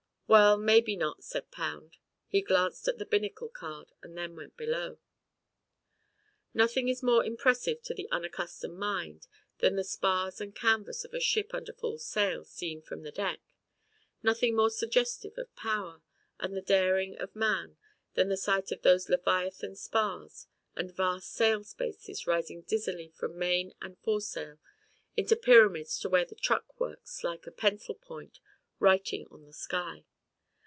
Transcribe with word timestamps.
"Well, 0.27 0.57
maybe 0.57 0.95
not," 0.95 1.25
said 1.25 1.51
Pound. 1.51 1.97
He 2.25 2.41
glanced 2.41 2.87
at 2.87 2.97
the 2.97 3.05
binnacle 3.05 3.49
card 3.49 3.91
and 4.01 4.17
then 4.17 4.33
went 4.37 4.55
below. 4.55 4.97
Nothing 6.53 6.87
is 6.87 7.03
more 7.03 7.25
impressive 7.25 7.83
to 7.83 7.93
the 7.93 8.07
unaccustomed 8.11 8.77
mind 8.77 9.27
than 9.57 9.75
the 9.75 9.83
spars 9.83 10.39
and 10.39 10.55
canvas 10.55 11.03
of 11.03 11.13
a 11.13 11.19
ship 11.19 11.53
under 11.53 11.73
full 11.73 11.97
sail 11.99 12.45
seen 12.45 12.81
from 12.81 13.01
the 13.03 13.11
deck, 13.11 13.41
nothing 14.23 14.55
more 14.55 14.69
suggestive 14.69 15.37
of 15.37 15.53
power 15.57 16.01
and 16.39 16.55
the 16.55 16.61
daring 16.61 17.17
of 17.17 17.35
man 17.35 17.75
than 18.13 18.29
the 18.29 18.37
sight 18.37 18.71
of 18.71 18.83
those 18.83 19.09
leviathan 19.09 19.75
spars 19.75 20.47
and 20.77 20.95
vast 20.95 21.29
sail 21.33 21.61
spaces 21.65 22.25
rising 22.25 22.61
dizzily 22.61 23.09
from 23.09 23.37
main 23.37 23.73
and 23.81 23.97
foresail 23.99 24.59
in 25.17 25.27
pyramids 25.27 25.99
to 25.99 26.07
where 26.07 26.23
the 26.23 26.35
truck 26.35 26.79
works 26.79 27.21
like 27.21 27.45
a 27.45 27.51
pencil 27.51 27.95
point 27.95 28.39
writing 28.79 29.27
on 29.29 29.45
the 29.45 29.51
sky. 29.51 30.05